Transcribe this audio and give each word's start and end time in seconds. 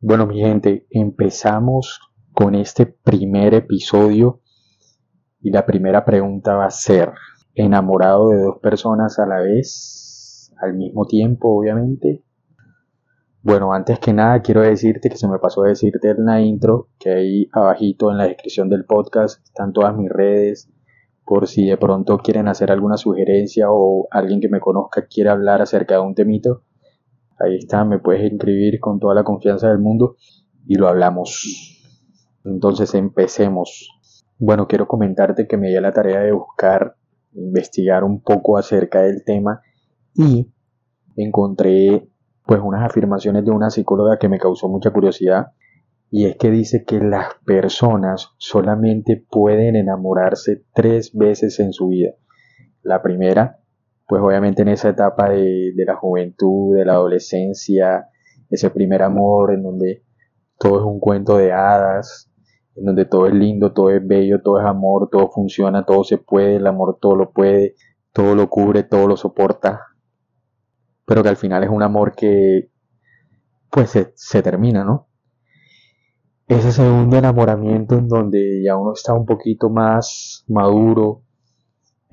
Bueno, 0.00 0.26
mi 0.26 0.40
gente, 0.40 0.86
empezamos 0.90 2.00
con 2.34 2.54
este 2.54 2.84
primer 2.84 3.54
episodio 3.54 4.42
y 5.40 5.50
la 5.50 5.64
primera 5.64 6.04
pregunta 6.04 6.54
va 6.54 6.66
a 6.66 6.70
ser, 6.70 7.12
¿enamorado 7.54 8.28
de 8.28 8.42
dos 8.42 8.58
personas 8.60 9.18
a 9.18 9.24
la 9.24 9.40
vez, 9.40 10.52
al 10.60 10.74
mismo 10.74 11.06
tiempo, 11.06 11.48
obviamente? 11.48 12.22
Bueno, 13.40 13.72
antes 13.72 13.98
que 13.98 14.12
nada 14.12 14.42
quiero 14.42 14.60
decirte 14.60 15.08
que 15.08 15.16
se 15.16 15.28
me 15.28 15.38
pasó 15.38 15.64
a 15.64 15.68
decirte 15.68 16.10
en 16.10 16.26
la 16.26 16.42
intro 16.42 16.90
que 16.98 17.10
ahí 17.14 17.48
abajito 17.52 18.10
en 18.10 18.18
la 18.18 18.24
descripción 18.24 18.68
del 18.68 18.84
podcast 18.84 19.42
están 19.46 19.72
todas 19.72 19.96
mis 19.96 20.10
redes 20.10 20.70
por 21.24 21.46
si 21.46 21.66
de 21.66 21.78
pronto 21.78 22.18
quieren 22.18 22.48
hacer 22.48 22.70
alguna 22.70 22.98
sugerencia 22.98 23.68
o 23.70 24.08
alguien 24.10 24.40
que 24.40 24.50
me 24.50 24.60
conozca 24.60 25.06
quiere 25.06 25.30
hablar 25.30 25.62
acerca 25.62 25.94
de 25.94 26.00
un 26.02 26.14
temito 26.14 26.65
Ahí 27.38 27.56
está, 27.56 27.84
me 27.84 27.98
puedes 27.98 28.30
inscribir 28.30 28.80
con 28.80 28.98
toda 28.98 29.14
la 29.14 29.24
confianza 29.24 29.68
del 29.68 29.78
mundo 29.78 30.16
y 30.66 30.76
lo 30.76 30.88
hablamos. 30.88 31.82
Entonces 32.44 32.94
empecemos. 32.94 33.90
Bueno, 34.38 34.66
quiero 34.66 34.86
comentarte 34.86 35.46
que 35.46 35.56
me 35.56 35.68
di 35.68 35.80
la 35.80 35.92
tarea 35.92 36.20
de 36.20 36.32
buscar, 36.32 36.96
investigar 37.32 38.04
un 38.04 38.22
poco 38.22 38.56
acerca 38.56 39.02
del 39.02 39.24
tema 39.24 39.60
y 40.14 40.52
encontré 41.16 42.08
pues 42.44 42.60
unas 42.62 42.84
afirmaciones 42.84 43.44
de 43.44 43.50
una 43.50 43.70
psicóloga 43.70 44.18
que 44.18 44.28
me 44.28 44.38
causó 44.38 44.68
mucha 44.68 44.90
curiosidad 44.90 45.48
y 46.10 46.26
es 46.26 46.36
que 46.36 46.50
dice 46.50 46.84
que 46.84 47.00
las 47.00 47.34
personas 47.44 48.30
solamente 48.38 49.24
pueden 49.28 49.74
enamorarse 49.74 50.64
tres 50.72 51.12
veces 51.12 51.58
en 51.58 51.72
su 51.72 51.88
vida. 51.88 52.12
La 52.82 53.02
primera 53.02 53.58
pues 54.06 54.22
obviamente 54.22 54.62
en 54.62 54.68
esa 54.68 54.90
etapa 54.90 55.30
de, 55.30 55.72
la 55.84 55.96
juventud, 55.96 56.76
de 56.76 56.84
la 56.84 56.94
adolescencia, 56.94 58.08
ese 58.48 58.70
primer 58.70 59.02
amor 59.02 59.52
en 59.52 59.62
donde 59.62 60.04
todo 60.58 60.78
es 60.78 60.84
un 60.84 61.00
cuento 61.00 61.36
de 61.36 61.52
hadas, 61.52 62.30
en 62.76 62.84
donde 62.84 63.04
todo 63.04 63.26
es 63.26 63.34
lindo, 63.34 63.72
todo 63.72 63.90
es 63.90 64.06
bello, 64.06 64.40
todo 64.42 64.60
es 64.60 64.66
amor, 64.66 65.08
todo 65.10 65.28
funciona, 65.30 65.84
todo 65.84 66.04
se 66.04 66.18
puede, 66.18 66.56
el 66.56 66.66
amor 66.66 66.98
todo 67.00 67.16
lo 67.16 67.32
puede, 67.32 67.74
todo 68.12 68.34
lo 68.34 68.48
cubre, 68.48 68.84
todo 68.84 69.08
lo 69.08 69.16
soporta, 69.16 69.80
pero 71.04 71.22
que 71.22 71.28
al 71.28 71.36
final 71.36 71.64
es 71.64 71.70
un 71.70 71.82
amor 71.82 72.14
que 72.14 72.70
pues 73.70 73.90
se, 73.90 74.12
se 74.14 74.42
termina, 74.42 74.84
¿no? 74.84 75.08
Ese 76.46 76.70
segundo 76.70 77.16
enamoramiento 77.16 77.96
en 77.98 78.06
donde 78.06 78.62
ya 78.64 78.76
uno 78.76 78.92
está 78.92 79.12
un 79.14 79.26
poquito 79.26 79.68
más 79.68 80.44
maduro, 80.46 81.25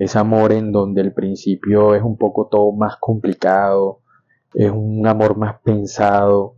es 0.04 0.16
amor 0.16 0.52
en 0.52 0.70
donde 0.70 1.00
el 1.00 1.14
principio 1.14 1.94
es 1.94 2.02
un 2.02 2.18
poco 2.18 2.48
todo 2.48 2.72
más 2.72 2.96
complicado, 3.00 4.02
es 4.52 4.70
un 4.70 5.06
amor 5.06 5.38
más 5.38 5.60
pensado, 5.62 6.56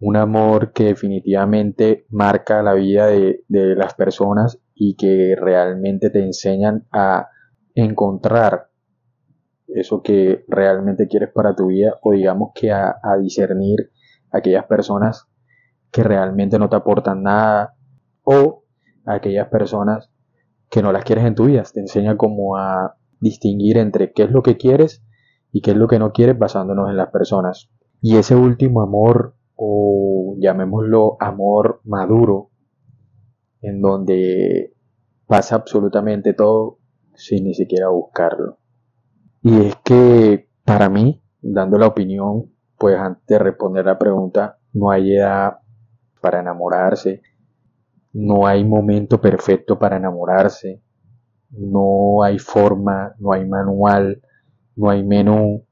un 0.00 0.16
amor 0.16 0.72
que 0.72 0.84
definitivamente 0.84 2.06
marca 2.08 2.62
la 2.62 2.72
vida 2.72 3.08
de, 3.08 3.44
de 3.46 3.76
las 3.76 3.92
personas 3.92 4.58
y 4.74 4.96
que 4.96 5.36
realmente 5.38 6.08
te 6.08 6.24
enseñan 6.24 6.86
a 6.90 7.28
encontrar 7.74 8.70
eso 9.66 10.02
que 10.02 10.46
realmente 10.48 11.08
quieres 11.08 11.30
para 11.30 11.54
tu 11.54 11.66
vida 11.66 11.98
o 12.02 12.12
digamos 12.12 12.52
que 12.54 12.72
a, 12.72 12.96
a 13.02 13.18
discernir 13.18 13.90
aquellas 14.30 14.64
personas 14.64 15.28
que 15.90 16.02
realmente 16.02 16.58
no 16.58 16.70
te 16.70 16.76
aportan 16.76 17.22
nada 17.22 17.74
o 18.22 18.64
aquellas 19.04 19.48
personas 19.48 20.11
que 20.72 20.82
no 20.82 20.90
las 20.90 21.04
quieres 21.04 21.26
en 21.26 21.34
tu 21.34 21.44
vida. 21.44 21.62
Te 21.70 21.80
enseña 21.80 22.16
cómo 22.16 22.56
a 22.56 22.96
distinguir 23.20 23.76
entre 23.76 24.12
qué 24.12 24.22
es 24.22 24.30
lo 24.30 24.42
que 24.42 24.56
quieres 24.56 25.04
y 25.52 25.60
qué 25.60 25.72
es 25.72 25.76
lo 25.76 25.86
que 25.86 25.98
no 25.98 26.12
quieres 26.12 26.38
basándonos 26.38 26.88
en 26.88 26.96
las 26.96 27.10
personas. 27.10 27.70
Y 28.00 28.16
ese 28.16 28.34
último 28.34 28.80
amor, 28.80 29.36
o 29.54 30.34
llamémoslo 30.38 31.18
amor 31.20 31.82
maduro, 31.84 32.52
en 33.60 33.82
donde 33.82 34.74
pasa 35.26 35.56
absolutamente 35.56 36.32
todo 36.32 36.78
sin 37.14 37.44
ni 37.44 37.52
siquiera 37.52 37.90
buscarlo. 37.90 38.56
Y 39.42 39.66
es 39.66 39.76
que 39.84 40.48
para 40.64 40.88
mí, 40.88 41.22
dando 41.42 41.76
la 41.76 41.88
opinión, 41.88 42.50
pues 42.78 42.96
antes 42.96 43.26
de 43.26 43.38
responder 43.38 43.84
la 43.84 43.98
pregunta, 43.98 44.58
no 44.72 44.90
hay 44.90 45.16
edad 45.16 45.58
para 46.22 46.40
enamorarse, 46.40 47.20
no 48.12 48.46
hay 48.46 48.64
momento 48.64 49.20
perfecto 49.20 49.78
para 49.78 49.96
enamorarse, 49.96 50.82
no 51.50 52.22
hay 52.22 52.38
forma, 52.38 53.14
no 53.18 53.32
hay 53.32 53.46
manual, 53.46 54.22
no 54.76 54.90
hay 54.90 55.04
menú, 55.04 55.66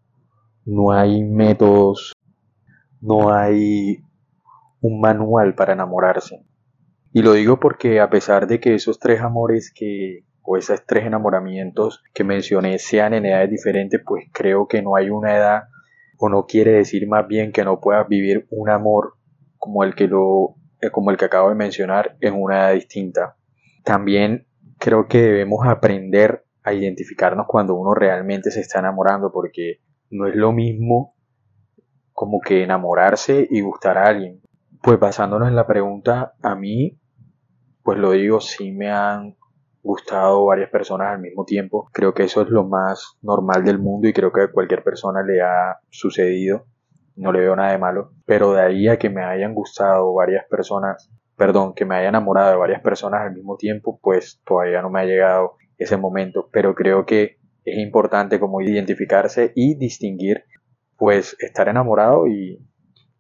no 0.65 0.93
hay 0.93 1.23
métodos, 1.25 2.13
no 3.01 3.33
hay 3.33 3.99
un 4.81 5.01
manual 5.01 5.55
para 5.55 5.73
enamorarse. 5.73 6.45
Y 7.13 7.23
lo 7.23 7.33
digo 7.33 7.59
porque 7.59 8.01
a 8.01 8.09
pesar 8.09 8.47
de 8.47 8.61
que 8.61 8.75
esos 8.75 8.99
tres 8.99 9.21
amores 9.21 9.73
que 9.75 10.25
o 10.43 10.57
esos 10.57 10.85
tres 10.87 11.07
enamoramientos 11.07 12.03
que 12.15 12.25
mencioné 12.25 12.79
sean 12.79 13.15
en 13.15 13.27
edades 13.27 13.51
diferentes, 13.51 14.01
pues 14.05 14.27
creo 14.33 14.67
que 14.67 14.81
no 14.83 14.97
hay 14.97 15.11
una 15.11 15.37
edad 15.37 15.63
o 16.19 16.29
no 16.29 16.47
quiere 16.47 16.73
decir 16.73 17.07
más 17.09 17.27
bien 17.27 17.53
que 17.53 17.65
no 17.65 17.81
puedas 17.81 18.07
vivir 18.09 18.47
un 18.51 18.71
amor 18.71 19.15
como 19.59 19.85
el 19.85 19.95
que 19.95 20.07
lo 20.07 20.57
como 20.93 21.11
el 21.11 21.17
que 21.17 21.27
acabo 21.27 21.51
de 21.51 21.55
mencionar, 21.55 22.17
en 22.21 22.41
una 22.41 22.59
edad 22.59 22.75
distinta. 22.75 23.37
También 23.85 24.47
creo 24.79 25.07
que 25.07 25.21
debemos 25.21 25.67
aprender 25.67 26.45
a 26.63 26.73
identificarnos 26.73 27.47
cuando 27.47 27.75
uno 27.75 27.95
realmente 27.95 28.51
se 28.51 28.61
está 28.61 28.79
enamorando, 28.79 29.31
porque 29.33 29.81
no 30.11 30.27
es 30.27 30.35
lo 30.35 30.53
mismo 30.53 31.15
como 32.13 32.41
que 32.41 32.63
enamorarse 32.63 33.47
y 33.51 33.61
gustar 33.61 33.99
a 33.99 34.07
alguien. 34.07 34.41
Pues 34.83 34.99
basándonos 34.99 35.49
en 35.49 35.57
la 35.57 35.67
pregunta, 35.67 36.35
a 36.43 36.55
mí, 36.55 36.99
pues 37.83 37.99
lo 37.99 38.13
digo, 38.13 38.41
sí 38.41 38.73
me 38.73 38.91
han 38.91 39.37
gustado 39.83 40.45
varias 40.45 40.71
personas 40.71 41.09
al 41.09 41.21
mismo 41.21 41.45
tiempo. 41.45 41.89
Creo 41.93 42.13
que 42.13 42.25
eso 42.25 42.43
es 42.43 42.49
lo 42.49 42.67
más 42.67 43.19
normal 43.23 43.65
del 43.65 43.79
mundo 43.79 44.09
y 44.09 44.13
creo 44.13 44.33
que 44.33 44.43
a 44.43 44.53
cualquier 44.53 44.83
persona 44.83 45.23
le 45.23 45.41
ha 45.41 45.81
sucedido 45.89 46.67
no 47.21 47.33
le 47.33 47.41
veo 47.41 47.55
nada 47.55 47.73
de 47.73 47.79
malo, 47.79 48.13
pero 48.25 48.53
de 48.53 48.63
ahí 48.63 48.89
a 48.89 48.99
que 48.99 49.11
me 49.11 49.23
hayan 49.23 49.55
gustado 49.55 50.13
varias 50.15 50.47
personas, 50.49 51.11
perdón, 51.37 51.75
que 51.75 51.85
me 51.85 51.97
haya 51.97 52.09
enamorado 52.09 52.51
de 52.51 52.57
varias 52.57 52.81
personas 52.81 53.21
al 53.21 53.35
mismo 53.35 53.57
tiempo, 53.57 54.01
pues 54.03 54.41
todavía 54.45 54.81
no 54.81 54.91
me 54.91 55.01
ha 55.01 55.05
llegado 55.05 55.57
ese 55.77 55.97
momento, 55.97 56.49
pero 56.51 56.75
creo 56.75 57.05
que 57.05 57.37
es 57.65 57.79
importante 57.79 58.41
como 58.41 58.63
identificarse 58.63 59.53
y 59.55 59.75
distinguir, 59.77 60.45
pues 60.97 61.37
estar 61.41 61.69
enamorado 61.69 62.27
y, 62.27 62.59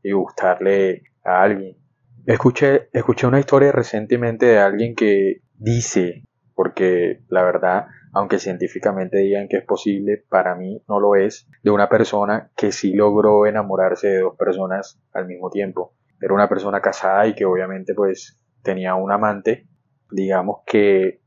gustarle 0.03 1.03
a 1.23 1.43
alguien. 1.43 1.77
Escuché, 2.25 2.89
escuché 2.93 3.27
una 3.27 3.39
historia 3.39 3.71
recientemente 3.71 4.47
de 4.47 4.59
alguien 4.59 4.95
que 4.95 5.43
dice, 5.57 6.25
porque 6.61 7.23
la 7.29 7.43
verdad 7.43 7.87
aunque 8.13 8.39
científicamente 8.39 9.19
digan 9.19 9.49
que 9.49 9.59
es 9.59 9.65
posible, 9.65 10.25
para 10.29 10.55
mí 10.55 10.83
no 10.89 11.01
lo 11.01 11.15
es, 11.15 11.49
de 11.63 11.71
una 11.71 11.89
persona 11.89 12.51
que 12.55 12.73
sí 12.73 12.93
logró 12.93 13.47
enamorarse 13.47 14.09
de 14.09 14.19
dos 14.19 14.37
personas 14.37 15.01
al 15.13 15.27
mismo 15.27 15.49
tiempo. 15.51 15.95
Era 16.21 16.35
una 16.35 16.49
persona 16.49 16.81
casada 16.81 17.27
y 17.27 17.35
que 17.35 17.45
obviamente 17.45 17.95
pues 17.95 18.43
tenía 18.63 18.95
un 18.95 19.13
amante. 19.13 19.69
Digamos 20.11 20.59
que 20.67 21.21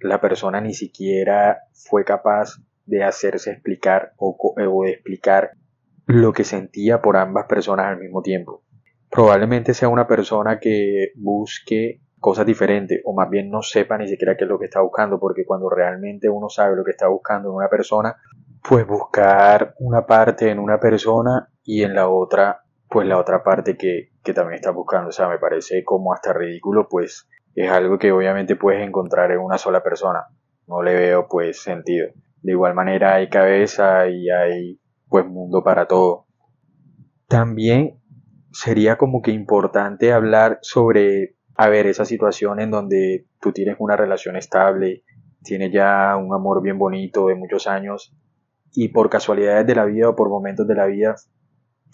la 0.00 0.20
persona 0.20 0.60
ni 0.60 0.72
siquiera 0.72 1.58
fue 1.72 2.04
capaz 2.04 2.56
de 2.86 3.04
hacerse 3.04 3.52
explicar 3.52 4.12
o, 4.16 4.36
o 4.40 4.84
de 4.84 4.92
explicar 4.92 5.50
lo 6.06 6.32
que 6.32 6.44
sentía 6.44 7.00
por 7.02 7.16
ambas 7.16 7.46
personas 7.46 7.86
al 7.86 8.00
mismo 8.00 8.22
tiempo. 8.22 8.64
Probablemente 9.10 9.74
sea 9.74 9.88
una 9.88 10.08
persona 10.08 10.58
que 10.58 11.12
busque 11.16 12.00
cosas 12.20 12.46
diferentes 12.46 13.00
o 13.04 13.14
más 13.14 13.28
bien 13.30 13.50
no 13.50 13.62
sepa 13.62 13.98
ni 13.98 14.06
siquiera 14.06 14.36
qué 14.36 14.44
es 14.44 14.50
lo 14.50 14.58
que 14.58 14.66
está 14.66 14.80
buscando 14.82 15.18
porque 15.18 15.44
cuando 15.46 15.70
realmente 15.70 16.28
uno 16.28 16.48
sabe 16.48 16.76
lo 16.76 16.84
que 16.84 16.90
está 16.92 17.08
buscando 17.08 17.48
en 17.48 17.54
una 17.56 17.68
persona 17.68 18.14
pues 18.62 18.86
buscar 18.86 19.74
una 19.78 20.06
parte 20.06 20.50
en 20.50 20.58
una 20.58 20.78
persona 20.78 21.48
y 21.64 21.82
en 21.82 21.94
la 21.94 22.08
otra 22.08 22.62
pues 22.88 23.06
la 23.06 23.18
otra 23.18 23.42
parte 23.42 23.76
que, 23.76 24.10
que 24.22 24.34
también 24.34 24.56
está 24.56 24.70
buscando. 24.70 25.08
O 25.08 25.12
sea 25.12 25.28
me 25.28 25.38
parece 25.38 25.82
como 25.84 26.12
hasta 26.12 26.32
ridículo 26.32 26.88
pues 26.88 27.28
es 27.54 27.70
algo 27.70 27.98
que 27.98 28.12
obviamente 28.12 28.56
puedes 28.56 28.86
encontrar 28.86 29.30
en 29.30 29.38
una 29.38 29.58
sola 29.58 29.82
persona. 29.82 30.26
No 30.66 30.82
le 30.82 30.94
veo 30.94 31.26
pues 31.28 31.62
sentido. 31.62 32.08
De 32.42 32.52
igual 32.52 32.74
manera 32.74 33.14
hay 33.14 33.28
cabeza 33.28 34.08
y 34.08 34.28
hay 34.30 34.80
pues 35.08 35.26
mundo 35.26 35.62
para 35.62 35.86
todo. 35.86 36.26
También 37.28 38.00
sería 38.52 38.98
como 38.98 39.22
que 39.22 39.30
importante 39.30 40.12
hablar 40.12 40.58
sobre 40.62 41.36
a 41.60 41.68
ver 41.68 41.86
esa 41.86 42.06
situación 42.06 42.58
en 42.58 42.70
donde 42.70 43.26
tú 43.38 43.52
tienes 43.52 43.76
una 43.80 43.94
relación 43.94 44.34
estable, 44.34 45.04
tienes 45.42 45.70
ya 45.70 46.16
un 46.16 46.34
amor 46.34 46.62
bien 46.62 46.78
bonito 46.78 47.26
de 47.26 47.34
muchos 47.34 47.66
años 47.66 48.16
y 48.72 48.88
por 48.88 49.10
casualidades 49.10 49.66
de 49.66 49.74
la 49.74 49.84
vida 49.84 50.08
o 50.08 50.16
por 50.16 50.30
momentos 50.30 50.66
de 50.66 50.74
la 50.74 50.86
vida 50.86 51.16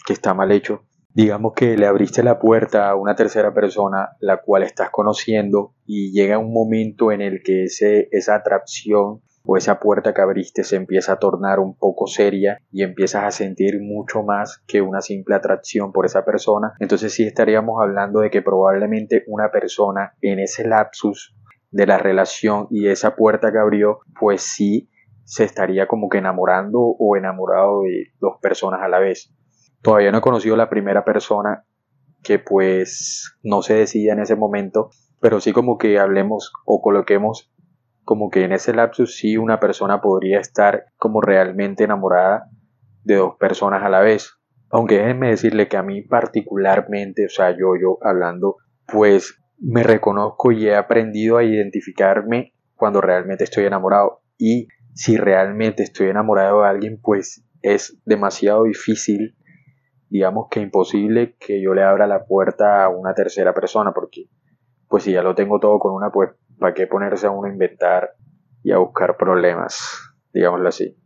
que 0.05 0.13
está 0.13 0.33
mal 0.33 0.53
hecho, 0.53 0.85
digamos 1.09 1.51
que 1.53 1.75
le 1.75 1.85
abriste 1.85 2.23
la 2.23 2.39
puerta 2.39 2.89
a 2.89 2.95
una 2.95 3.13
tercera 3.17 3.53
persona 3.53 4.11
la 4.21 4.37
cual 4.37 4.63
estás 4.63 4.89
conociendo 4.89 5.75
y 5.85 6.13
llega 6.13 6.37
un 6.37 6.53
momento 6.53 7.11
en 7.11 7.19
el 7.19 7.41
que 7.43 7.65
ese, 7.65 8.07
esa 8.11 8.35
atracción 8.35 9.21
o 9.47 9.55
esa 9.55 9.79
puerta 9.79 10.13
que 10.13 10.21
abriste 10.21 10.63
se 10.63 10.75
empieza 10.75 11.13
a 11.13 11.19
tornar 11.19 11.59
un 11.59 11.75
poco 11.77 12.05
seria 12.05 12.59
y 12.69 12.83
empiezas 12.83 13.23
a 13.23 13.31
sentir 13.31 13.79
mucho 13.81 14.21
más 14.21 14.61
que 14.67 14.81
una 14.81 15.01
simple 15.01 15.35
atracción 15.35 15.93
por 15.93 16.05
esa 16.05 16.25
persona, 16.25 16.73
entonces 16.79 17.13
sí 17.13 17.23
estaríamos 17.23 17.81
hablando 17.81 18.19
de 18.19 18.29
que 18.29 18.41
probablemente 18.41 19.23
una 19.27 19.49
persona 19.49 20.13
en 20.21 20.39
ese 20.39 20.67
lapsus 20.67 21.33
de 21.71 21.87
la 21.87 21.97
relación 21.97 22.67
y 22.69 22.87
esa 22.89 23.15
puerta 23.15 23.51
que 23.51 23.57
abrió, 23.57 23.99
pues 24.19 24.41
sí 24.41 24.89
se 25.23 25.45
estaría 25.45 25.87
como 25.87 26.09
que 26.09 26.17
enamorando 26.17 26.79
o 26.79 27.15
enamorado 27.15 27.83
de 27.83 28.11
dos 28.19 28.37
personas 28.41 28.81
a 28.81 28.89
la 28.89 28.99
vez. 28.99 29.33
Todavía 29.81 30.11
no 30.11 30.17
he 30.17 30.21
conocido 30.21 30.57
la 30.57 30.69
primera 30.69 31.05
persona 31.05 31.65
que 32.21 32.39
pues 32.39 33.37
no 33.43 33.61
se 33.61 33.75
decida 33.75 34.13
en 34.13 34.19
ese 34.19 34.35
momento, 34.35 34.89
pero 35.21 35.39
sí 35.39 35.53
como 35.53 35.77
que 35.77 35.99
hablemos 35.99 36.51
o 36.65 36.81
coloquemos 36.81 37.51
como 38.07 38.29
que 38.29 38.45
en 38.45 38.53
ese 38.53 38.73
lapsus 38.73 39.17
sí 39.17 39.35
una 39.35 39.59
persona 39.59 39.99
podría 39.99 40.39
estar 40.39 40.85
como 40.95 41.19
realmente 41.19 41.83
enamorada 41.83 42.49
de 43.03 43.15
dos 43.15 43.35
personas 43.37 43.83
a 43.83 43.89
la 43.89 43.99
vez. 43.99 44.37
Aunque 44.69 44.99
déjenme 44.99 45.31
decirle 45.31 45.67
que 45.67 45.75
a 45.75 45.83
mí 45.83 46.03
particularmente, 46.03 47.25
o 47.25 47.29
sea, 47.29 47.51
yo, 47.51 47.75
yo 47.75 47.97
hablando, 48.01 48.55
pues 48.87 49.43
me 49.59 49.83
reconozco 49.83 50.53
y 50.53 50.69
he 50.69 50.75
aprendido 50.77 51.35
a 51.35 51.43
identificarme 51.43 52.53
cuando 52.75 53.01
realmente 53.01 53.43
estoy 53.43 53.65
enamorado. 53.65 54.21
Y 54.37 54.69
si 54.93 55.17
realmente 55.17 55.83
estoy 55.83 56.07
enamorado 56.07 56.61
de 56.61 56.69
alguien, 56.69 57.01
pues 57.01 57.45
es 57.61 58.01
demasiado 58.05 58.63
difícil, 58.63 59.35
digamos 60.07 60.47
que 60.49 60.61
imposible 60.61 61.35
que 61.37 61.61
yo 61.61 61.73
le 61.73 61.83
abra 61.83 62.07
la 62.07 62.23
puerta 62.23 62.85
a 62.85 62.87
una 62.87 63.13
tercera 63.13 63.53
persona, 63.53 63.91
porque 63.91 64.29
pues 64.87 65.03
si 65.03 65.11
ya 65.11 65.21
lo 65.21 65.35
tengo 65.35 65.59
todo 65.59 65.77
con 65.77 65.93
una, 65.93 66.09
pues 66.09 66.29
¿para 66.59 66.73
qué 66.73 66.87
ponerse 66.87 67.27
a 67.27 67.31
uno 67.31 67.47
a 67.47 67.51
inventar 67.51 68.11
y 68.63 68.71
a 68.71 68.77
buscar 68.77 69.17
problemas? 69.17 69.79
Digámoslo 70.33 70.69
así. 70.69 70.97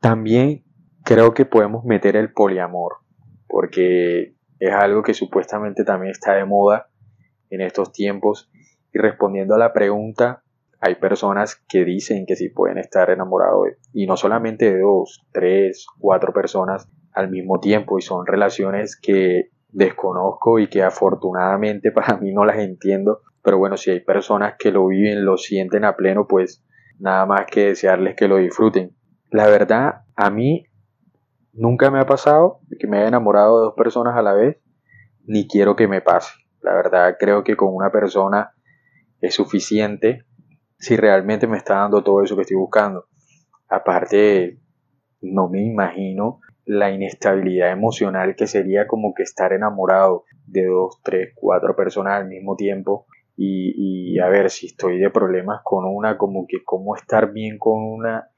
También 0.00 0.64
creo 1.04 1.34
que 1.34 1.44
podemos 1.44 1.84
meter 1.84 2.16
el 2.16 2.32
poliamor, 2.32 2.96
porque 3.46 4.34
es 4.58 4.72
algo 4.72 5.02
que 5.02 5.14
supuestamente 5.14 5.84
también 5.84 6.10
está 6.10 6.34
de 6.34 6.44
moda 6.44 6.88
en 7.50 7.60
estos 7.60 7.92
tiempos. 7.92 8.50
Y 8.92 8.98
respondiendo 8.98 9.54
a 9.54 9.58
la 9.58 9.72
pregunta, 9.72 10.42
hay 10.80 10.94
personas 10.96 11.56
que 11.68 11.84
dicen 11.84 12.24
que 12.26 12.36
sí 12.36 12.48
pueden 12.50 12.78
estar 12.78 13.10
enamorados 13.10 13.68
y 13.92 14.06
no 14.06 14.16
solamente 14.16 14.72
de 14.72 14.80
dos, 14.80 15.26
tres, 15.32 15.86
cuatro 15.98 16.32
personas 16.32 16.88
al 17.12 17.30
mismo 17.30 17.58
tiempo 17.58 17.98
y 17.98 18.02
son 18.02 18.26
relaciones 18.26 18.98
que 19.00 19.50
desconozco 19.70 20.58
y 20.58 20.68
que 20.68 20.82
afortunadamente 20.82 21.90
para 21.92 22.16
mí 22.18 22.32
no 22.32 22.44
las 22.44 22.58
entiendo 22.58 23.20
pero 23.48 23.56
bueno, 23.56 23.78
si 23.78 23.90
hay 23.90 24.00
personas 24.00 24.56
que 24.58 24.70
lo 24.70 24.88
viven, 24.88 25.24
lo 25.24 25.38
sienten 25.38 25.86
a 25.86 25.96
pleno, 25.96 26.26
pues 26.28 26.62
nada 26.98 27.24
más 27.24 27.46
que 27.50 27.68
desearles 27.68 28.14
que 28.14 28.28
lo 28.28 28.36
disfruten. 28.36 28.94
La 29.30 29.46
verdad, 29.46 30.02
a 30.16 30.28
mí 30.28 30.66
nunca 31.54 31.90
me 31.90 31.98
ha 31.98 32.04
pasado 32.04 32.60
que 32.78 32.86
me 32.86 32.98
haya 32.98 33.08
enamorado 33.08 33.58
de 33.58 33.64
dos 33.64 33.74
personas 33.74 34.18
a 34.18 34.20
la 34.20 34.34
vez, 34.34 34.58
ni 35.24 35.48
quiero 35.48 35.76
que 35.76 35.88
me 35.88 36.02
pase. 36.02 36.30
La 36.60 36.74
verdad, 36.74 37.16
creo 37.18 37.42
que 37.42 37.56
con 37.56 37.74
una 37.74 37.90
persona 37.90 38.52
es 39.22 39.32
suficiente 39.32 40.26
si 40.78 40.98
realmente 40.98 41.46
me 41.46 41.56
está 41.56 41.76
dando 41.76 42.04
todo 42.04 42.22
eso 42.22 42.36
que 42.36 42.42
estoy 42.42 42.58
buscando. 42.58 43.06
Aparte, 43.66 44.60
no 45.22 45.48
me 45.48 45.62
imagino 45.62 46.40
la 46.66 46.90
inestabilidad 46.90 47.72
emocional 47.72 48.36
que 48.36 48.46
sería 48.46 48.86
como 48.86 49.14
que 49.14 49.22
estar 49.22 49.54
enamorado 49.54 50.24
de 50.44 50.66
dos, 50.66 51.00
tres, 51.02 51.32
cuatro 51.34 51.74
personas 51.74 52.20
al 52.20 52.28
mismo 52.28 52.54
tiempo 52.54 53.06
y, 53.40 54.18
a 54.18 54.28
ver 54.28 54.50
si 54.50 54.66
estoy 54.66 54.98
de 54.98 55.10
problemas 55.10 55.60
con 55.62 55.84
una, 55.84 56.18
como 56.18 56.46
que 56.48 56.64
cómo 56.64 56.96
estar 56.96 57.32
bien 57.32 57.56
con 57.58 57.80
una 57.84 58.28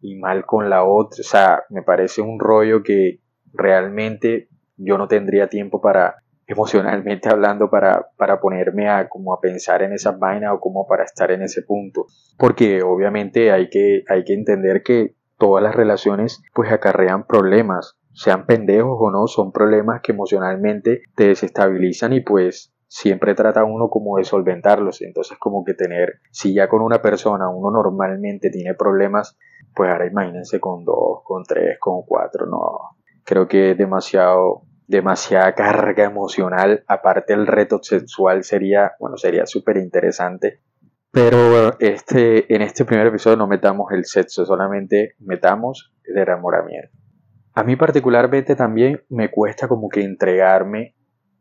y 0.00 0.16
mal 0.16 0.44
con 0.44 0.68
la 0.68 0.84
otra. 0.84 1.20
O 1.20 1.24
sea, 1.24 1.62
me 1.68 1.82
parece 1.82 2.20
un 2.20 2.40
rollo 2.40 2.82
que 2.82 3.20
realmente 3.52 4.48
yo 4.76 4.98
no 4.98 5.06
tendría 5.06 5.48
tiempo 5.48 5.80
para, 5.80 6.16
emocionalmente 6.48 7.28
hablando, 7.28 7.70
para, 7.70 8.08
para 8.16 8.40
ponerme 8.40 8.88
a 8.88 9.08
como 9.08 9.32
a 9.32 9.40
pensar 9.40 9.82
en 9.82 9.92
esas 9.92 10.18
vainas 10.18 10.52
o 10.54 10.58
como 10.60 10.86
para 10.86 11.04
estar 11.04 11.30
en 11.30 11.42
ese 11.42 11.62
punto. 11.62 12.06
Porque 12.36 12.82
obviamente 12.82 13.52
hay 13.52 13.68
que, 13.70 14.02
hay 14.08 14.24
que 14.24 14.34
entender 14.34 14.82
que 14.82 15.14
todas 15.38 15.62
las 15.62 15.76
relaciones 15.76 16.42
pues 16.52 16.72
acarrean 16.72 17.24
problemas. 17.24 17.96
Sean 18.12 18.46
pendejos 18.46 18.98
o 19.00 19.12
no, 19.12 19.28
son 19.28 19.52
problemas 19.52 20.00
que 20.02 20.10
emocionalmente 20.10 21.02
te 21.14 21.28
desestabilizan 21.28 22.12
y 22.12 22.20
pues 22.20 22.74
siempre 22.90 23.36
trata 23.36 23.62
uno 23.62 23.88
como 23.88 24.16
de 24.18 24.24
solventarlos. 24.24 25.00
Entonces 25.02 25.38
como 25.38 25.64
que 25.64 25.74
tener, 25.74 26.20
si 26.32 26.52
ya 26.52 26.68
con 26.68 26.82
una 26.82 27.00
persona 27.00 27.48
uno 27.48 27.70
normalmente 27.70 28.50
tiene 28.50 28.74
problemas, 28.74 29.38
pues 29.74 29.88
ahora 29.90 30.06
imagínense 30.06 30.58
con 30.58 30.84
dos, 30.84 31.20
con 31.22 31.44
tres, 31.44 31.78
con 31.78 32.02
cuatro, 32.02 32.46
no. 32.46 32.96
Creo 33.24 33.46
que 33.46 33.70
es 33.70 33.78
demasiado, 33.78 34.62
demasiada 34.88 35.54
carga 35.54 36.04
emocional. 36.04 36.82
Aparte 36.88 37.32
el 37.32 37.46
reto 37.46 37.78
sexual 37.80 38.42
sería, 38.42 38.92
bueno, 38.98 39.16
sería 39.16 39.46
súper 39.46 39.76
interesante. 39.76 40.60
Pero 41.12 41.78
este, 41.78 42.52
en 42.52 42.62
este 42.62 42.84
primer 42.84 43.06
episodio 43.06 43.36
no 43.36 43.46
metamos 43.46 43.92
el 43.92 44.04
sexo, 44.04 44.44
solamente 44.44 45.14
metamos 45.20 45.94
el 46.04 46.18
enamoramiento. 46.18 46.90
A 47.54 47.62
mí 47.62 47.76
particularmente 47.76 48.56
también 48.56 49.02
me 49.08 49.30
cuesta 49.30 49.68
como 49.68 49.88
que 49.88 50.02
entregarme 50.02 50.96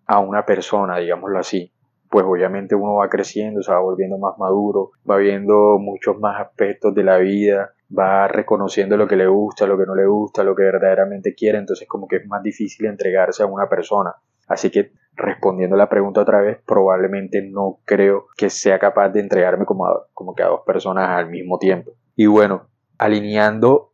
a 0.09 0.17
una 0.17 0.43
persona, 0.43 0.97
digámoslo 0.97 1.37
así, 1.37 1.71
pues 2.09 2.25
obviamente 2.27 2.73
uno 2.73 2.95
va 2.95 3.09
creciendo, 3.09 3.61
se 3.61 3.71
va 3.71 3.79
volviendo 3.79 4.17
más 4.17 4.39
maduro, 4.39 4.89
va 5.07 5.17
viendo 5.17 5.77
muchos 5.77 6.17
más 6.19 6.41
aspectos 6.41 6.95
de 6.95 7.03
la 7.03 7.17
vida, 7.17 7.75
va 7.95 8.27
reconociendo 8.27 8.97
lo 8.97 9.07
que 9.07 9.15
le 9.15 9.27
gusta, 9.27 9.67
lo 9.67 9.77
que 9.77 9.85
no 9.85 9.93
le 9.93 10.07
gusta, 10.07 10.43
lo 10.43 10.55
que 10.55 10.63
verdaderamente 10.63 11.35
quiere, 11.35 11.59
entonces 11.59 11.87
como 11.87 12.07
que 12.07 12.15
es 12.15 12.25
más 12.25 12.41
difícil 12.41 12.87
entregarse 12.87 13.43
a 13.43 13.45
una 13.45 13.69
persona. 13.69 14.15
Así 14.47 14.71
que 14.71 14.93
respondiendo 15.13 15.75
a 15.75 15.79
la 15.79 15.89
pregunta 15.89 16.21
otra 16.21 16.41
vez, 16.41 16.57
probablemente 16.65 17.43
no 17.43 17.77
creo 17.85 18.25
que 18.35 18.49
sea 18.49 18.79
capaz 18.79 19.09
de 19.09 19.19
entregarme 19.19 19.65
como, 19.65 19.85
como 20.15 20.33
que 20.33 20.41
a 20.41 20.47
dos 20.47 20.61
personas 20.65 21.07
al 21.07 21.29
mismo 21.29 21.59
tiempo. 21.59 21.91
Y 22.15 22.25
bueno, 22.25 22.67
alineando 22.97 23.93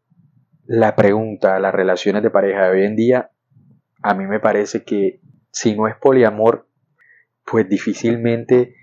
la 0.64 0.96
pregunta 0.96 1.58
a 1.58 1.60
las 1.60 1.76
relaciones 1.76 2.24
de 2.24 2.30
pareja 2.30 2.70
de 2.70 2.72
hoy 2.72 2.86
en 2.86 2.96
día, 2.96 3.32
a 4.02 4.14
mí 4.14 4.26
me 4.28 4.40
parece 4.40 4.86
que 4.86 5.20
si 5.56 5.74
no 5.74 5.88
es 5.88 5.96
poliamor, 5.96 6.68
pues 7.46 7.70
difícilmente 7.70 8.76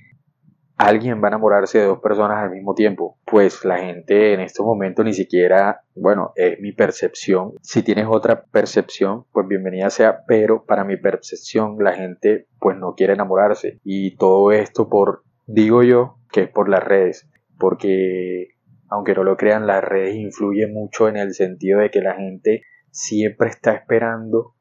alguien 0.79 1.21
va 1.23 1.27
a 1.27 1.29
enamorarse 1.29 1.79
de 1.79 1.85
dos 1.85 2.01
personas 2.01 2.39
al 2.39 2.51
mismo 2.51 2.75
tiempo. 2.75 3.19
Pues 3.27 3.63
la 3.67 3.77
gente 3.77 4.33
en 4.33 4.41
estos 4.41 4.65
momentos 4.65 5.05
ni 5.05 5.13
siquiera, 5.13 5.83
bueno, 5.95 6.33
es 6.35 6.59
mi 6.61 6.73
percepción. 6.73 7.53
Si 7.61 7.83
tienes 7.83 8.07
otra 8.09 8.45
percepción, 8.45 9.27
pues 9.33 9.47
bienvenida 9.47 9.91
sea, 9.91 10.25
pero 10.27 10.65
para 10.65 10.85
mi 10.85 10.97
percepción 10.97 11.77
la 11.79 11.93
gente 11.93 12.47
pues 12.59 12.79
no 12.79 12.95
quiere 12.95 13.13
enamorarse. 13.13 13.79
Y 13.85 14.17
todo 14.17 14.51
esto 14.51 14.89
por, 14.89 15.25
digo 15.47 15.83
yo, 15.83 16.17
que 16.33 16.45
es 16.45 16.49
por 16.49 16.71
las 16.71 16.83
redes. 16.83 17.29
Porque 17.59 18.49
aunque 18.89 19.15
no 19.15 19.25
lo 19.25 19.37
crean, 19.37 19.67
las 19.67 19.85
redes 19.85 20.17
influyen 20.17 20.73
mucho 20.73 21.07
en 21.07 21.19
el 21.19 21.35
sentido 21.35 21.81
de 21.81 21.91
que 21.91 22.01
la 22.01 22.15
gente 22.15 22.63
siempre 22.91 23.51
está 23.51 23.75
esperando 23.75 24.55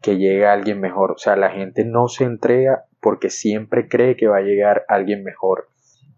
que 0.00 0.16
llegue 0.16 0.46
alguien 0.46 0.80
mejor. 0.80 1.12
O 1.12 1.18
sea, 1.18 1.36
la 1.36 1.50
gente 1.50 1.84
no 1.84 2.08
se 2.08 2.24
entrega 2.24 2.84
porque 3.00 3.30
siempre 3.30 3.88
cree 3.88 4.16
que 4.16 4.28
va 4.28 4.38
a 4.38 4.42
llegar 4.42 4.84
alguien 4.88 5.22
mejor. 5.22 5.68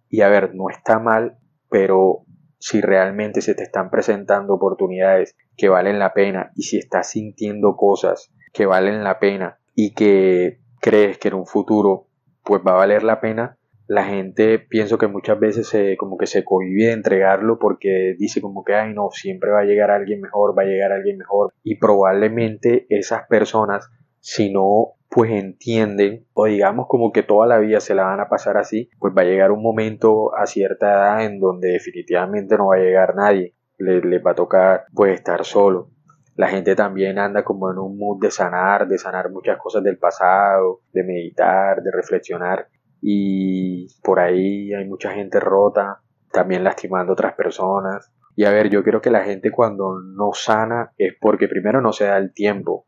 Y 0.09 0.23
a 0.23 0.29
ver, 0.29 0.55
no 0.55 0.71
está 0.71 0.99
mal, 0.99 1.39
pero 1.69 2.25
si 2.59 2.81
realmente 2.81 3.41
se 3.41 3.55
te 3.55 3.63
están 3.63 3.91
presentando 3.91 4.55
oportunidades 4.55 5.37
que 5.57 5.69
valen 5.69 5.99
la 5.99 6.13
pena 6.13 6.53
y 6.55 6.65
si 6.65 6.79
estás 6.79 7.11
sintiendo 7.11 7.75
cosas 7.77 8.33
que 8.53 8.67
valen 8.67 9.03
la 9.03 9.19
pena 9.19 9.59
y 9.75 9.95
que 9.95 10.61
crees 10.81 11.19
que 11.19 11.29
en 11.29 11.35
un 11.35 11.47
futuro 11.47 12.09
pues 12.43 12.63
va 12.67 12.73
a 12.73 12.77
valer 12.77 13.03
la 13.03 13.21
pena, 13.21 13.59
la 13.91 14.05
gente 14.05 14.61
pienso 14.61 14.99
que 14.99 15.09
muchas 15.09 15.41
veces 15.41 15.67
se, 15.67 15.97
como 15.97 16.17
que 16.17 16.29
se 16.29 16.45
cohibe 16.45 16.87
de 16.87 16.93
entregarlo 16.93 17.59
porque 17.59 18.15
dice 18.17 18.41
como 18.41 18.63
que, 18.63 18.73
ay 18.73 18.95
no, 18.95 19.09
siempre 19.11 19.51
va 19.51 19.63
a 19.63 19.65
llegar 19.65 19.91
alguien 19.91 20.21
mejor, 20.21 20.57
va 20.57 20.63
a 20.63 20.67
llegar 20.67 20.93
alguien 20.93 21.19
mejor. 21.19 21.53
Y 21.65 21.75
probablemente 21.75 22.87
esas 22.89 23.27
personas, 23.27 23.91
si 24.21 24.53
no 24.53 24.93
pues 25.09 25.33
entienden 25.33 26.25
o 26.35 26.45
digamos 26.45 26.87
como 26.89 27.11
que 27.11 27.25
toda 27.25 27.49
la 27.49 27.59
vida 27.59 27.81
se 27.81 27.97
la 27.97 28.05
van 28.05 28.21
a 28.21 28.29
pasar 28.29 28.59
así, 28.59 28.91
pues 29.01 29.13
va 29.13 29.23
a 29.23 29.25
llegar 29.25 29.51
un 29.51 29.61
momento 29.61 30.37
a 30.37 30.47
cierta 30.47 30.93
edad 30.93 31.25
en 31.25 31.41
donde 31.41 31.71
definitivamente 31.73 32.57
no 32.57 32.69
va 32.69 32.77
a 32.77 32.79
llegar 32.79 33.17
nadie, 33.17 33.57
le, 33.77 34.03
le 34.03 34.21
va 34.21 34.31
a 34.31 34.37
tocar 34.37 34.85
pues 34.95 35.15
estar 35.15 35.45
solo. 35.45 35.91
La 36.37 36.47
gente 36.47 36.77
también 36.77 37.19
anda 37.19 37.43
como 37.43 37.69
en 37.73 37.79
un 37.79 37.99
mood 37.99 38.23
de 38.23 38.31
sanar, 38.31 38.87
de 38.87 38.99
sanar 38.99 39.33
muchas 39.33 39.59
cosas 39.59 39.83
del 39.83 39.99
pasado, 39.99 40.79
de 40.93 41.03
meditar, 41.03 41.83
de 41.83 41.91
reflexionar 41.91 42.69
y 43.01 43.89
por 44.03 44.21
ahí 44.21 44.73
hay 44.73 44.87
mucha 44.87 45.13
gente 45.13 45.41
rota, 45.41 46.01
también 46.33 46.65
lastimando 46.65 47.13
otras 47.13 47.35
personas. 47.35 48.13
Y 48.37 48.45
a 48.45 48.51
ver, 48.51 48.71
yo 48.71 48.83
creo 48.83 49.01
que 49.01 49.11
la 49.11 49.25
gente 49.25 49.51
cuando 49.51 49.99
no 50.01 50.31
sana 50.33 50.93
es 50.97 51.15
porque 51.21 51.49
primero 51.49 51.81
no 51.81 51.93
se 51.93 52.05
da 52.05 52.17
el 52.17 52.33
tiempo 52.33 52.87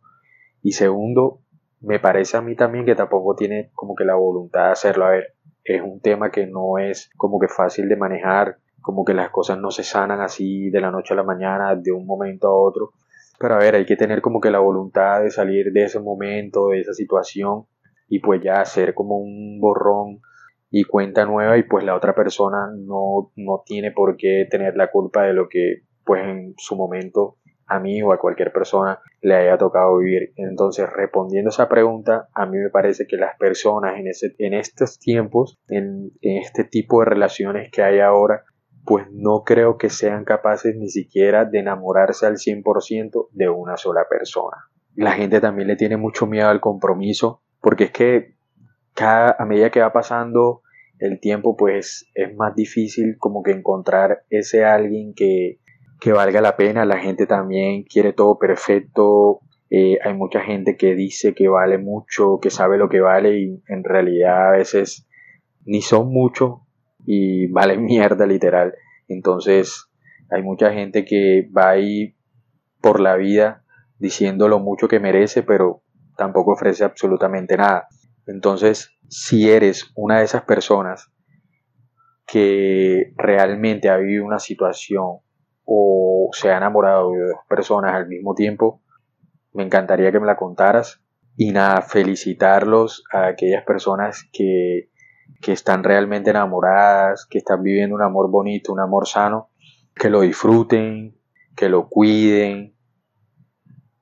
y 0.63 0.73
segundo, 0.73 1.41
me 1.81 1.99
parece 1.99 2.37
a 2.37 2.41
mí 2.41 2.55
también 2.55 2.87
que 2.87 2.95
tampoco 2.95 3.35
tiene 3.35 3.71
como 3.75 3.97
que 3.97 4.05
la 4.05 4.15
voluntad 4.15 4.67
de 4.67 4.73
hacerlo. 4.73 5.07
A 5.07 5.11
ver, 5.11 5.35
es 5.65 5.83
un 5.83 6.01
tema 6.01 6.31
que 6.31 6.47
no 6.47 6.79
es 6.79 7.11
como 7.17 7.41
que 7.41 7.49
fácil 7.49 7.89
de 7.89 7.97
manejar, 7.97 8.59
como 8.81 9.05
que 9.05 9.15
las 9.15 9.31
cosas 9.31 9.59
no 9.59 9.71
se 9.73 9.83
sanan 9.83 10.21
así 10.21 10.71
de 10.71 10.81
la 10.81 10.93
noche 10.93 11.15
a 11.15 11.17
la 11.17 11.25
mañana, 11.25 11.75
de 11.75 11.91
un 11.91 12.07
momento 12.07 12.47
a 12.47 12.55
otro. 12.55 12.93
Pero 13.41 13.55
a 13.55 13.59
ver, 13.59 13.75
hay 13.75 13.85
que 13.85 13.97
tener 13.97 14.23
como 14.23 14.41
que 14.41 14.53
la 14.53 14.61
voluntad 14.61 15.23
de 15.23 15.31
salir 15.31 15.73
de 15.73 15.85
ese 15.85 15.99
momento, 15.99 16.69
de 16.69 16.81
esa 16.81 16.93
situación 16.93 17.67
y 18.13 18.19
pues 18.19 18.43
ya 18.43 18.61
hacer 18.61 18.93
como 18.93 19.17
un 19.17 19.59
borrón 19.59 20.21
y 20.69 20.85
cuenta 20.85 21.25
nueva 21.25 21.57
y 21.57 21.63
pues 21.63 21.83
la 21.83 21.97
otra 21.97 22.15
persona 22.15 22.69
no, 22.77 23.33
no 23.37 23.63
tiene 23.65 23.91
por 23.91 24.19
qué 24.19 24.47
tener 24.51 24.77
la 24.77 24.91
culpa 24.91 25.23
de 25.23 25.33
lo 25.33 25.49
que 25.49 25.85
pues 26.05 26.23
en 26.23 26.53
su 26.59 26.77
momento 26.77 27.39
a 27.67 27.81
mí 27.81 28.03
o 28.03 28.13
a 28.13 28.19
cualquier 28.19 28.53
persona 28.53 29.01
le 29.23 29.35
haya 29.35 29.57
tocado 29.57 29.97
vivir. 29.97 30.35
Entonces, 30.37 30.91
respondiendo 30.93 31.49
a 31.49 31.53
esa 31.53 31.71
pregunta, 31.71 32.29
a 32.35 32.45
mí 32.45 32.59
me 32.59 32.69
parece 32.69 33.07
que 33.07 33.17
las 33.17 33.35
personas 33.39 33.99
en, 33.99 34.09
ese, 34.09 34.35
en 34.37 34.53
estos 34.53 34.99
tiempos, 34.99 35.59
en, 35.69 36.11
este 36.21 36.65
tipo 36.65 37.01
de 37.01 37.07
relaciones 37.07 37.71
que 37.71 37.83
hay 37.83 38.01
ahora, 38.01 38.45
pues 38.85 39.07
no 39.11 39.43
creo 39.43 39.79
que 39.79 39.89
sean 39.89 40.27
capaces 40.27 40.77
ni 40.77 40.91
siquiera 40.91 41.47
de 41.47 41.61
enamorarse 41.61 42.27
al 42.27 42.35
100% 42.35 43.29
de 43.31 43.49
una 43.49 43.79
sola 43.79 44.03
persona. 44.07 44.69
La 44.97 45.13
gente 45.13 45.41
también 45.41 45.69
le 45.69 45.77
tiene 45.77 45.97
mucho 45.97 46.27
miedo 46.27 46.49
al 46.49 46.61
compromiso, 46.61 47.41
porque 47.63 47.85
es 47.85 47.91
que 47.93 48.35
cada, 48.95 49.35
a 49.39 49.47
medida 49.47 49.71
que 49.71 49.81
va 49.81 49.93
pasando 49.93 50.63
el 50.99 51.19
tiempo, 51.21 51.57
pues 51.57 52.11
es 52.15 52.35
más 52.37 52.55
difícil 52.55 53.17
como 53.19 53.43
que 53.43 53.53
encontrar 53.53 54.25
ese 54.31 54.65
alguien 54.65 55.15
que, 55.15 55.59
que 56.01 56.13
valga 56.13 56.41
la 56.41 56.57
pena. 56.57 56.85
La 56.85 56.99
gente 56.99 57.27
también 57.27 57.85
quiere 57.85 58.13
todo 58.13 58.39
perfecto. 58.39 59.41
Eh, 59.71 59.99
hay 60.05 60.15
mucha 60.15 60.41
gente 60.41 60.77
que 60.77 60.95
dice 60.95 61.35
que 61.35 61.49
vale 61.49 61.79
mucho, 61.79 62.39
que 62.41 62.51
sabe 62.51 62.77
lo 62.77 62.89
que 62.89 63.01
vale 63.01 63.39
y 63.39 63.63
en 63.69 63.85
realidad 63.85 64.49
a 64.49 64.57
veces 64.59 65.09
ni 65.65 65.81
son 65.81 66.13
mucho 66.13 66.67
y 67.07 67.47
vale 67.47 67.79
mierda 67.79 68.27
literal. 68.27 68.75
Entonces 69.09 69.89
hay 70.31 70.43
mucha 70.43 70.73
gente 70.73 71.05
que 71.05 71.49
va 71.57 71.71
ahí 71.71 72.15
por 72.81 73.01
la 73.01 73.17
vida 73.17 73.65
diciendo 73.99 74.49
lo 74.49 74.59
mucho 74.59 74.89
que 74.89 75.01
merece, 75.01 75.43
pero 75.43 75.83
tampoco 76.17 76.53
ofrece 76.53 76.85
absolutamente 76.85 77.57
nada. 77.57 77.89
Entonces, 78.27 78.91
si 79.09 79.51
eres 79.51 79.91
una 79.95 80.19
de 80.19 80.25
esas 80.25 80.43
personas 80.43 81.11
que 82.27 83.13
realmente 83.17 83.91
ha 83.91 83.97
vivido 83.97 84.25
una 84.25 84.39
situación 84.39 85.19
o 85.65 86.31
se 86.33 86.51
ha 86.51 86.57
enamorado 86.57 87.11
de 87.13 87.19
dos 87.19 87.41
personas 87.49 87.95
al 87.95 88.09
mismo 88.09 88.35
tiempo, 88.35 88.83
me 89.53 89.65
encantaría 89.65 90.13
que 90.13 90.21
me 90.21 90.27
la 90.27 90.37
contaras. 90.37 91.01
Y 91.37 91.51
nada, 91.51 91.83
felicitarlos 91.83 93.05
a 93.13 93.27
aquellas 93.27 93.65
personas 93.65 94.29
que, 94.33 94.91
que 95.41 95.53
están 95.53 95.83
realmente 95.83 96.31
enamoradas, 96.31 97.27
que 97.29 97.39
están 97.39 97.63
viviendo 97.63 97.95
un 97.95 98.03
amor 98.03 98.31
bonito, 98.31 98.73
un 98.73 98.81
amor 98.81 99.07
sano, 99.07 99.51
que 99.95 100.11
lo 100.11 100.21
disfruten, 100.21 101.17
que 101.57 101.69
lo 101.69 101.89
cuiden. 101.89 102.75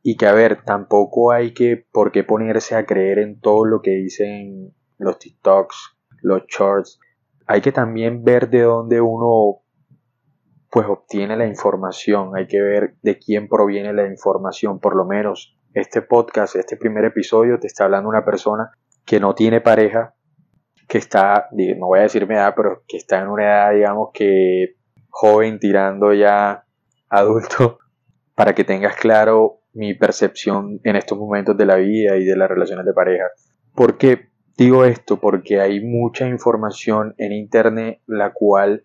Y 0.03 0.17
que 0.17 0.27
a 0.27 0.33
ver, 0.33 0.65
tampoco 0.65 1.33
hay 1.33 1.53
que 1.53 1.85
por 1.93 2.11
qué 2.13 2.25
ponerse 2.25 2.75
a 2.75 2.87
creer 2.87 3.19
en 3.19 3.41
todo 3.41 3.65
lo 3.65 3.83
que 3.83 3.91
dicen 3.91 4.75
los 4.99 5.19
TikToks, 5.19 5.99
los 6.23 6.43
shorts. 6.47 6.99
Hay 7.47 7.61
que 7.61 7.73
también 7.73 8.25
ver 8.25 8.49
de 8.49 8.63
dónde 8.63 9.01
uno 9.01 9.63
pues 10.71 10.87
obtiene 10.89 11.37
la 11.37 11.47
información, 11.47 12.37
hay 12.37 12.47
que 12.47 12.61
ver 12.61 12.95
de 13.03 13.19
quién 13.19 13.49
proviene 13.49 13.93
la 13.93 14.07
información, 14.07 14.79
por 14.79 14.95
lo 14.95 15.05
menos 15.05 15.59
este 15.75 16.01
podcast, 16.01 16.55
este 16.57 16.77
primer 16.77 17.05
episodio 17.05 17.59
te 17.59 17.67
está 17.67 17.85
hablando 17.85 18.09
una 18.09 18.25
persona 18.25 18.71
que 19.05 19.19
no 19.19 19.35
tiene 19.35 19.61
pareja, 19.61 20.15
que 20.89 20.99
está, 20.99 21.49
no 21.53 21.87
voy 21.87 21.99
a 21.99 22.03
decir 22.03 22.27
mi 22.29 22.35
edad, 22.35 22.55
pero 22.57 22.85
que 22.87 22.97
está 22.97 23.21
en 23.21 23.29
una 23.29 23.45
edad, 23.45 23.75
digamos 23.75 24.11
que 24.15 24.77
joven 25.09 25.59
tirando 25.59 26.13
ya 26.13 26.65
adulto, 27.09 27.79
para 28.35 28.55
que 28.55 28.65
tengas 28.65 28.97
claro 28.97 29.60
mi 29.73 29.95
percepción 29.95 30.81
en 30.85 30.97
estos 30.97 31.19
momentos 31.19 31.57
de 31.57 31.67
la 31.67 31.77
vida 31.77 32.17
y 32.17 32.25
de 32.25 32.37
las 32.37 32.49
relaciones 32.49 32.85
de 32.87 32.93
pareja. 32.93 33.25
¿Por 33.75 33.99
qué 33.99 34.31
digo 34.57 34.85
esto? 34.85 35.21
Porque 35.21 35.61
hay 35.61 35.81
mucha 35.81 36.29
información 36.29 37.15
en 37.19 37.33
internet 37.33 38.01
la 38.07 38.33
cual 38.33 38.85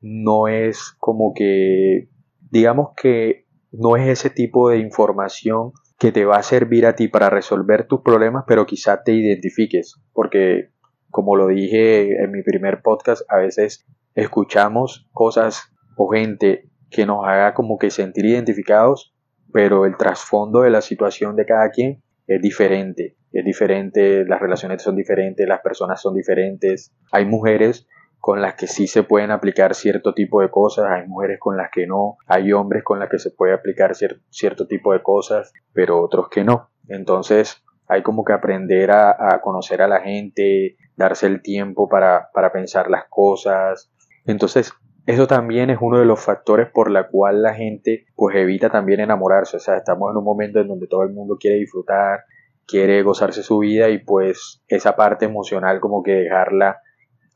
no 0.00 0.48
es 0.48 0.94
como 0.98 1.32
que, 1.34 2.08
digamos 2.50 2.90
que 3.00 3.46
no 3.72 3.96
es 3.96 4.08
ese 4.08 4.30
tipo 4.30 4.70
de 4.70 4.78
información 4.78 5.72
que 5.98 6.12
te 6.12 6.24
va 6.24 6.36
a 6.36 6.42
servir 6.42 6.86
a 6.86 6.94
ti 6.94 7.08
para 7.08 7.30
resolver 7.30 7.86
tus 7.86 8.00
problemas, 8.00 8.44
pero 8.46 8.66
quizá 8.66 9.02
te 9.02 9.12
identifiques, 9.12 9.96
porque 10.12 10.70
como 11.10 11.36
lo 11.36 11.48
dije 11.48 12.22
en 12.22 12.30
mi 12.30 12.42
primer 12.42 12.82
podcast, 12.82 13.22
a 13.28 13.36
veces 13.36 13.86
escuchamos 14.14 15.08
cosas 15.12 15.62
o 15.96 16.08
gente 16.08 16.70
que 16.90 17.04
nos 17.06 17.26
haga 17.26 17.54
como 17.54 17.78
que 17.78 17.90
sentir 17.90 18.24
identificados, 18.24 19.14
pero 19.52 19.86
el 19.86 19.96
trasfondo 19.96 20.62
de 20.62 20.70
la 20.70 20.80
situación 20.80 21.36
de 21.36 21.46
cada 21.46 21.70
quien 21.70 22.02
es 22.26 22.40
diferente, 22.40 23.16
es 23.32 23.44
diferente, 23.44 24.24
las 24.24 24.40
relaciones 24.40 24.82
son 24.82 24.96
diferentes, 24.96 25.46
las 25.46 25.60
personas 25.60 26.00
son 26.00 26.14
diferentes. 26.14 26.92
Hay 27.12 27.26
mujeres 27.26 27.88
con 28.18 28.42
las 28.42 28.54
que 28.54 28.66
sí 28.66 28.86
se 28.86 29.02
pueden 29.02 29.30
aplicar 29.30 29.74
cierto 29.74 30.12
tipo 30.12 30.42
de 30.42 30.50
cosas, 30.50 30.86
hay 30.90 31.08
mujeres 31.08 31.38
con 31.40 31.56
las 31.56 31.70
que 31.70 31.86
no, 31.86 32.18
hay 32.26 32.52
hombres 32.52 32.84
con 32.84 32.98
las 32.98 33.08
que 33.08 33.18
se 33.18 33.30
puede 33.30 33.54
aplicar 33.54 33.92
cierto 34.28 34.66
tipo 34.66 34.92
de 34.92 35.02
cosas, 35.02 35.52
pero 35.72 36.02
otros 36.02 36.28
que 36.28 36.44
no. 36.44 36.70
Entonces 36.88 37.64
hay 37.88 38.02
como 38.02 38.24
que 38.24 38.32
aprender 38.32 38.90
a, 38.90 39.40
conocer 39.42 39.80
a 39.82 39.88
la 39.88 40.00
gente, 40.00 40.76
darse 40.96 41.26
el 41.26 41.40
tiempo 41.42 41.88
para, 41.88 42.28
para 42.32 42.52
pensar 42.52 42.90
las 42.90 43.04
cosas. 43.08 43.90
Entonces 44.26 44.72
eso 45.10 45.26
también 45.26 45.70
es 45.70 45.78
uno 45.80 45.98
de 45.98 46.04
los 46.04 46.20
factores 46.20 46.68
por 46.70 46.90
la 46.90 47.08
cual 47.08 47.42
la 47.42 47.54
gente 47.54 48.06
pues 48.14 48.36
evita 48.36 48.70
también 48.70 49.00
enamorarse. 49.00 49.56
O 49.56 49.60
sea, 49.60 49.76
estamos 49.76 50.10
en 50.12 50.18
un 50.18 50.24
momento 50.24 50.60
en 50.60 50.68
donde 50.68 50.86
todo 50.86 51.02
el 51.02 51.12
mundo 51.12 51.36
quiere 51.38 51.56
disfrutar, 51.56 52.20
quiere 52.64 53.02
gozarse 53.02 53.42
su 53.42 53.58
vida 53.58 53.88
y 53.88 53.98
pues 53.98 54.62
esa 54.68 54.94
parte 54.94 55.24
emocional 55.24 55.80
como 55.80 56.04
que 56.04 56.12
dejarla 56.12 56.78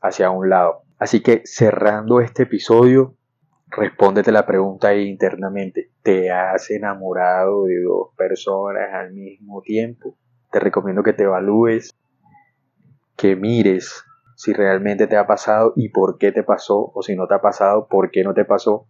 hacia 0.01 0.29
un 0.29 0.49
lado. 0.49 0.83
Así 0.97 1.21
que 1.21 1.41
cerrando 1.43 2.21
este 2.21 2.43
episodio, 2.43 3.17
respóndete 3.67 4.31
la 4.31 4.45
pregunta 4.45 4.95
internamente. 4.95 5.91
¿Te 6.01 6.31
has 6.31 6.71
enamorado 6.71 7.65
de 7.65 7.81
dos 7.81 8.15
personas 8.15 8.93
al 8.93 9.11
mismo 9.11 9.61
tiempo? 9.61 10.17
Te 10.49 10.61
recomiendo 10.61 11.03
que 11.03 11.11
te 11.11 11.23
evalúes, 11.23 11.93
que 13.17 13.35
mires 13.35 14.04
si 14.35 14.53
realmente 14.53 15.07
te 15.07 15.17
ha 15.17 15.25
pasado 15.25 15.73
y 15.75 15.89
por 15.89 16.17
qué 16.17 16.31
te 16.31 16.43
pasó, 16.43 16.91
o 16.93 17.01
si 17.01 17.15
no 17.15 17.27
te 17.27 17.35
ha 17.35 17.41
pasado, 17.41 17.87
por 17.87 18.11
qué 18.11 18.23
no 18.23 18.33
te 18.33 18.45
pasó, 18.45 18.87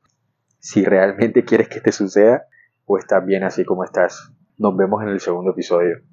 si 0.59 0.83
realmente 0.83 1.43
quieres 1.45 1.69
que 1.69 1.81
te 1.81 1.91
suceda 1.91 2.47
o 2.85 2.97
estás 2.97 3.25
bien 3.25 3.43
así 3.43 3.63
como 3.63 3.83
estás. 3.83 4.31
Nos 4.57 4.75
vemos 4.75 5.03
en 5.03 5.09
el 5.09 5.19
segundo 5.19 5.51
episodio. 5.51 5.97